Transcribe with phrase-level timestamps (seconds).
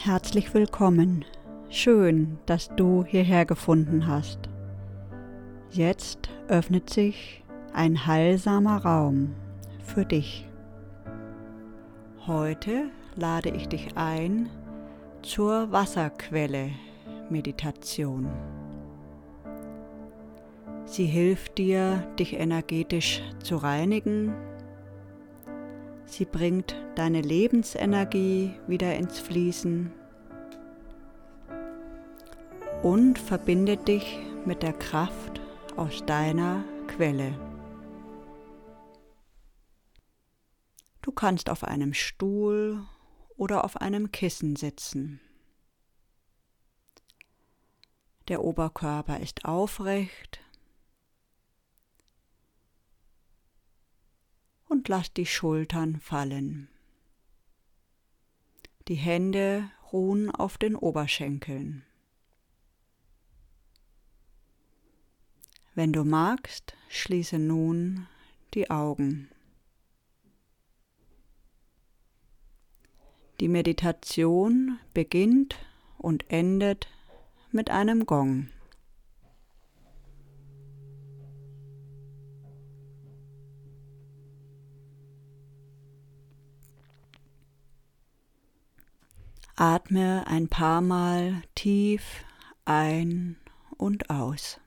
[0.00, 1.24] Herzlich willkommen.
[1.70, 4.38] Schön, dass du hierher gefunden hast.
[5.72, 7.42] Jetzt öffnet sich
[7.72, 9.34] ein heilsamer Raum
[9.82, 10.48] für dich.
[12.28, 14.48] Heute lade ich dich ein
[15.22, 16.70] zur Wasserquelle
[17.28, 18.28] Meditation.
[20.84, 24.32] Sie hilft dir, dich energetisch zu reinigen.
[26.08, 29.92] Sie bringt deine Lebensenergie wieder ins Fließen
[32.82, 35.40] und verbindet dich mit der Kraft
[35.76, 37.38] aus deiner Quelle.
[41.02, 42.82] Du kannst auf einem Stuhl
[43.36, 45.20] oder auf einem Kissen sitzen.
[48.28, 50.40] Der Oberkörper ist aufrecht
[54.88, 56.68] lass die Schultern fallen.
[58.88, 61.84] Die Hände ruhen auf den Oberschenkeln.
[65.74, 68.06] Wenn du magst, schließe nun
[68.54, 69.30] die Augen.
[73.40, 75.56] Die Meditation beginnt
[75.96, 76.88] und endet
[77.52, 78.48] mit einem Gong.
[89.60, 92.24] Atme ein paar Mal tief
[92.64, 93.36] ein
[93.76, 94.60] und aus.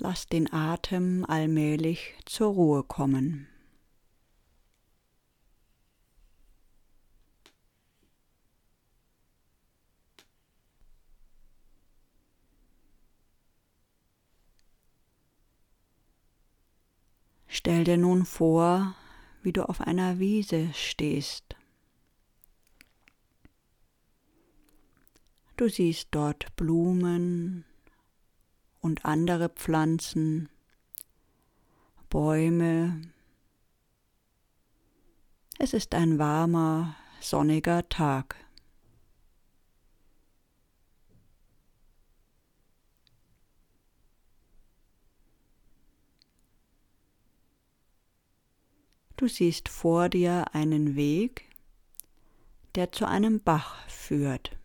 [0.00, 3.48] Lass den Atem allmählich zur Ruhe kommen.
[17.48, 18.94] Stell dir nun vor,
[19.42, 21.56] wie du auf einer Wiese stehst.
[25.56, 27.64] Du siehst dort Blumen,
[28.80, 30.48] und andere Pflanzen,
[32.10, 33.02] Bäume.
[35.58, 38.36] Es ist ein warmer, sonniger Tag.
[49.18, 51.44] Du siehst vor dir einen Weg,
[52.76, 54.57] der zu einem Bach führt.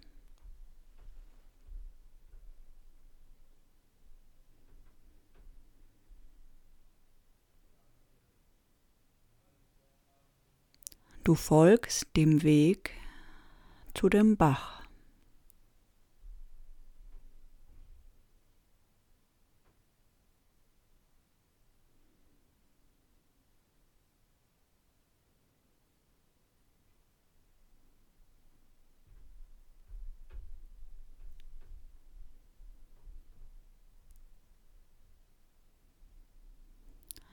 [11.24, 12.92] Du folgst dem Weg
[13.94, 14.84] zu dem Bach.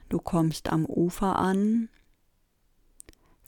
[0.07, 1.89] Du kommst am Ufer an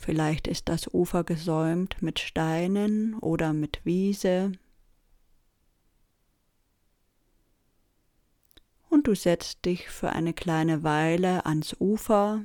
[0.03, 4.52] Vielleicht ist das Ufer gesäumt mit Steinen oder mit Wiese.
[8.90, 12.44] Und du setzt dich für eine kleine Weile ans Ufer,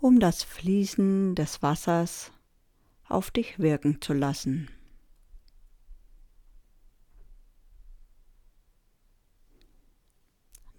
[0.00, 2.30] um das Fließen des Wassers
[3.08, 4.70] auf dich wirken zu lassen.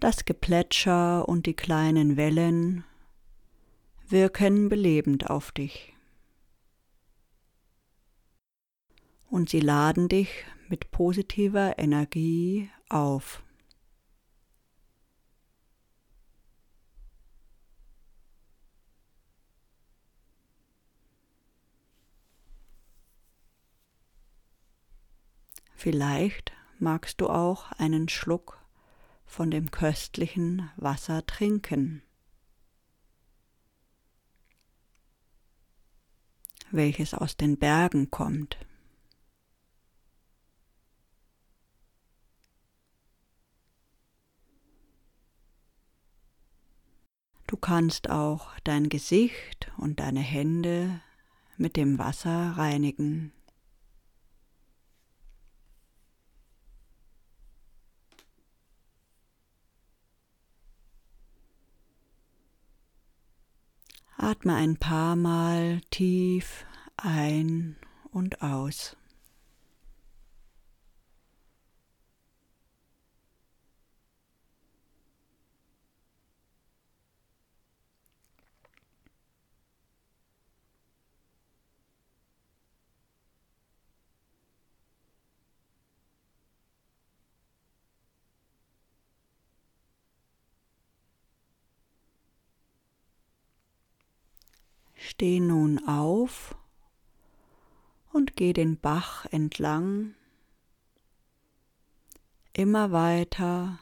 [0.00, 2.84] Das Geplätscher und die kleinen Wellen
[4.10, 5.94] wirken belebend auf dich.
[9.26, 13.42] Und sie laden dich mit positiver Energie auf.
[25.74, 28.58] Vielleicht magst du auch einen Schluck
[29.24, 32.02] von dem köstlichen Wasser trinken.
[36.70, 38.58] Welches aus den Bergen kommt.
[47.46, 51.00] Du kannst auch dein Gesicht und deine Hände
[51.56, 53.32] mit dem Wasser reinigen.
[64.20, 66.64] Atme ein paar Mal tief
[66.96, 67.76] ein
[68.10, 68.96] und aus.
[95.20, 96.54] Steh nun auf
[98.12, 100.14] und geh den Bach entlang,
[102.52, 103.80] immer weiter,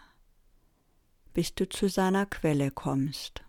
[1.34, 3.44] bis du zu seiner Quelle kommst.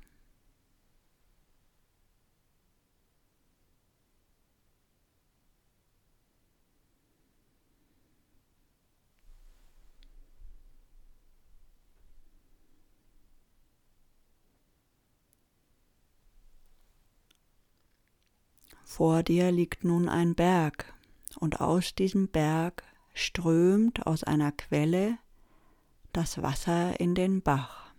[18.88, 20.96] Vor dir liegt nun ein Berg,
[21.36, 25.20] und aus diesem Berg strömt aus einer Quelle
[26.14, 27.92] das Wasser in den Bach.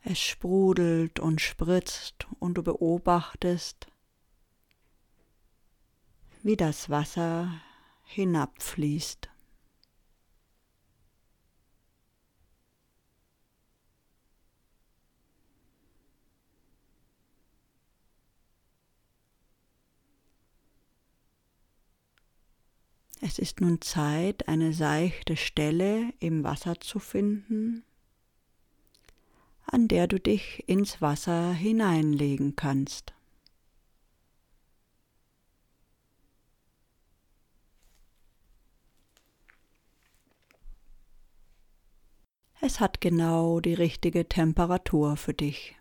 [0.00, 3.88] Es sprudelt und spritzt und du beobachtest,
[6.42, 7.60] wie das Wasser
[8.04, 9.31] hinabfließt.
[23.24, 27.84] Es ist nun Zeit, eine seichte Stelle im Wasser zu finden,
[29.64, 33.14] an der du dich ins Wasser hineinlegen kannst.
[42.60, 45.76] Es hat genau die richtige Temperatur für dich.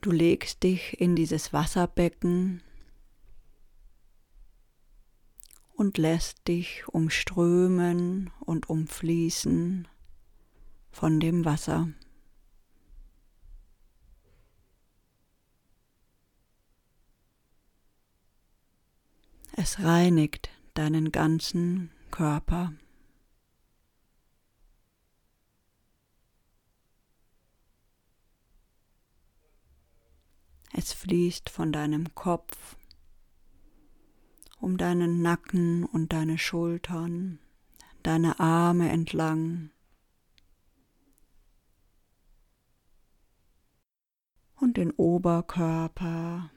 [0.00, 2.62] Du legst dich in dieses Wasserbecken
[5.74, 9.88] und lässt dich umströmen und umfließen
[10.90, 11.88] von dem Wasser.
[19.58, 22.72] Es reinigt deinen ganzen Körper.
[30.78, 32.76] Es fließt von deinem Kopf
[34.60, 37.38] um deinen Nacken und deine Schultern,
[38.02, 39.70] deine Arme entlang
[44.56, 46.50] und den Oberkörper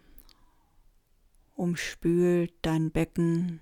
[1.56, 3.62] umspült dein Becken.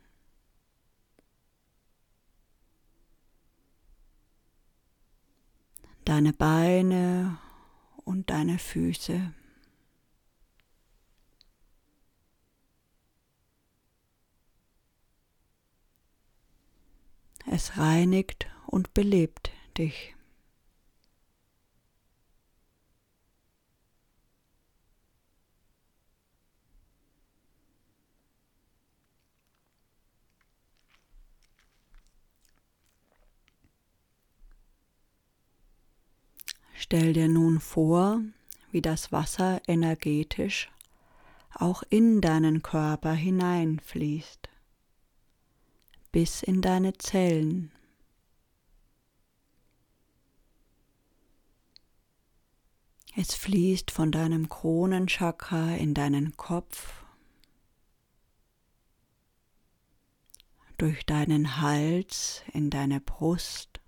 [6.04, 7.38] Deine Beine
[8.06, 9.36] und deine Füße.
[17.60, 19.50] Es reinigt und belebt
[19.80, 20.16] dich.
[36.76, 38.22] Stell dir nun vor,
[38.70, 40.70] wie das Wasser energetisch
[41.56, 44.47] auch in deinen Körper hineinfließt
[46.12, 47.72] bis in deine Zellen.
[53.20, 57.04] Es fließt von deinem Kronenchakra in deinen Kopf,
[60.78, 63.82] durch deinen Hals in deine Brust,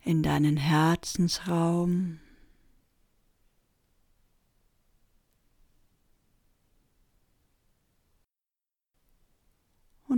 [0.00, 2.20] in deinen Herzensraum,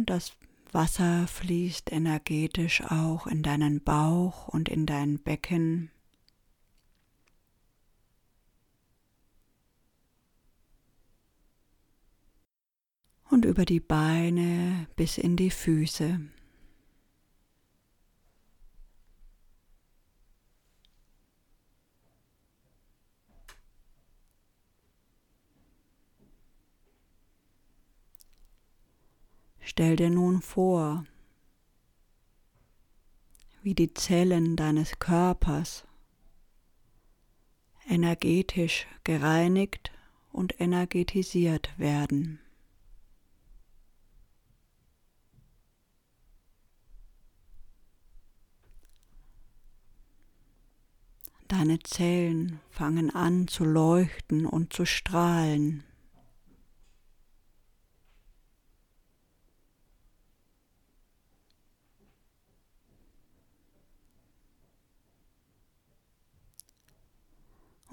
[0.07, 0.37] das
[0.73, 5.91] Wasser fließt energetisch auch in deinen Bauch und in dein Becken.
[13.29, 16.21] Und über die Beine bis in die Füße.
[29.69, 31.05] Stell dir nun vor,
[33.63, 35.85] wie die Zellen deines Körpers
[37.89, 39.91] energetisch gereinigt
[40.31, 42.39] und energetisiert werden.
[51.49, 55.83] Deine Zellen fangen an zu leuchten und zu strahlen.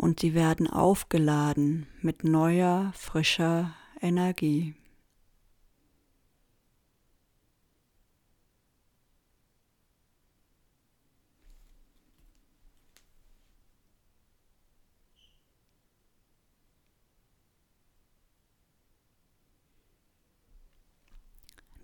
[0.04, 4.76] Und sie werden aufgeladen mit neuer, frischer Energie.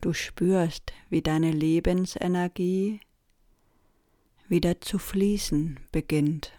[0.01, 2.99] Du spürst, wie deine Lebensenergie
[4.49, 6.58] wieder zu fließen beginnt.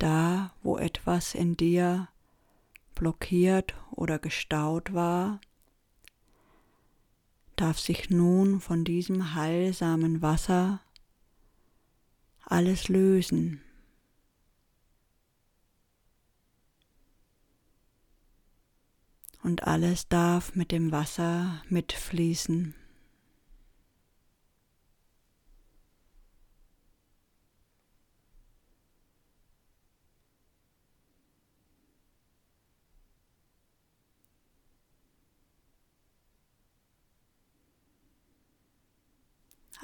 [0.00, 2.08] Da, wo etwas in dir
[2.94, 5.42] blockiert oder gestaut war,
[7.54, 10.80] darf sich nun von diesem heilsamen Wasser
[12.46, 13.60] alles lösen.
[19.42, 22.74] Und alles darf mit dem Wasser mitfließen.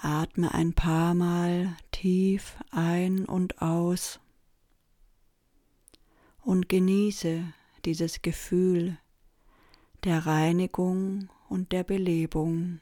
[0.06, 4.20] Atme ein paar Mal tief ein und aus
[6.42, 7.42] und genieße
[7.84, 8.98] dieses Gefühl
[10.04, 12.80] der Reinigung und der Belebung.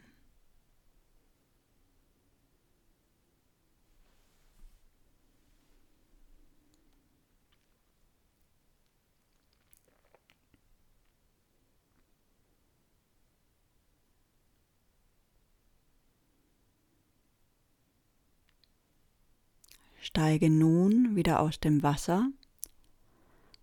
[20.17, 22.31] Steige nun wieder aus dem Wasser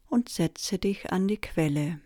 [0.09, 2.01] und setze dich an die Quelle.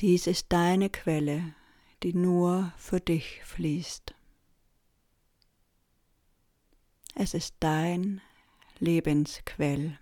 [0.00, 1.54] Dies ist deine Quelle,
[2.02, 4.14] die nur für dich fließt.
[7.14, 8.22] Es ist dein
[8.78, 9.98] Lebensquell.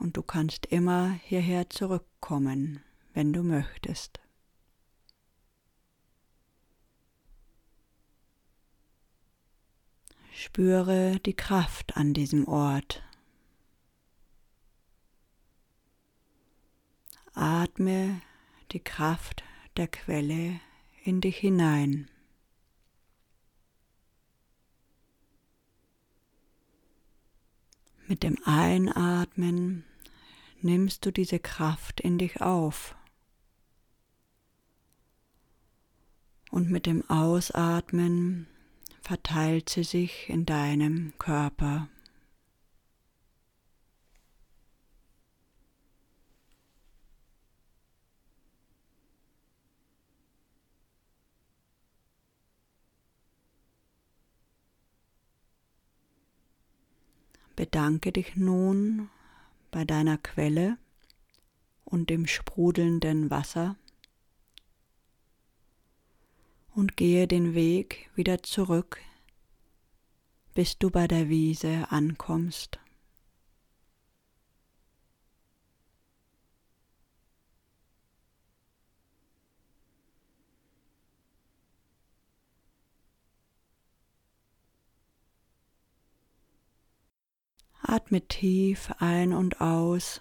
[0.00, 2.82] Und du kannst immer hierher zurückkommen,
[3.14, 4.18] wenn du möchtest.
[10.40, 13.02] Spüre die Kraft an diesem Ort.
[17.34, 18.22] Atme
[18.70, 19.42] die Kraft
[19.76, 20.60] der Quelle
[21.02, 22.08] in dich hinein.
[28.06, 29.84] Mit dem Einatmen
[30.60, 32.94] nimmst du diese Kraft in dich auf.
[36.52, 38.46] Und mit dem Ausatmen
[39.08, 41.88] verteilt sie sich in deinem Körper.
[57.56, 59.08] Bedanke dich nun
[59.70, 60.76] bei deiner Quelle
[61.86, 63.76] und dem sprudelnden Wasser
[66.78, 69.00] und gehe den Weg wieder zurück,
[70.54, 72.78] bis du bei der Wiese ankommst.
[87.82, 90.20] Atme tief ein und aus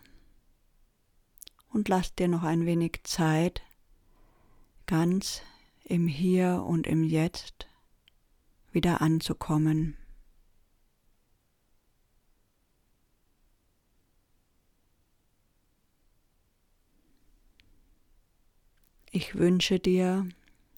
[1.71, 3.61] und lass dir noch ein wenig Zeit,
[4.87, 5.43] ganz
[5.87, 7.67] im Hier und im Jetzt
[8.71, 9.95] wieder anzukommen.
[19.11, 20.27] Ich wünsche dir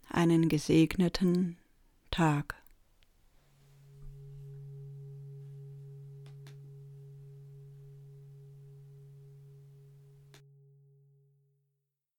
[0.07, 1.57] einen gesegneten
[2.11, 2.58] Tag.